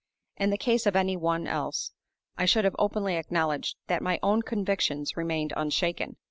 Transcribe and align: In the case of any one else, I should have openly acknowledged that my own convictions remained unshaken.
In 0.35 0.49
the 0.49 0.57
case 0.57 0.87
of 0.87 0.95
any 0.95 1.15
one 1.15 1.45
else, 1.45 1.91
I 2.35 2.45
should 2.45 2.65
have 2.65 2.75
openly 2.79 3.17
acknowledged 3.17 3.77
that 3.85 4.01
my 4.01 4.17
own 4.23 4.41
convictions 4.41 5.15
remained 5.15 5.53
unshaken. 5.55 6.15